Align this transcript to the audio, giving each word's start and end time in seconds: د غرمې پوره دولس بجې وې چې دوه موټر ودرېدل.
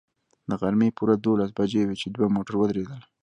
د 0.49 0.51
غرمې 0.61 0.89
پوره 0.97 1.15
دولس 1.23 1.49
بجې 1.57 1.81
وې 1.85 1.95
چې 2.01 2.07
دوه 2.15 2.27
موټر 2.35 2.53
ودرېدل. 2.57 3.01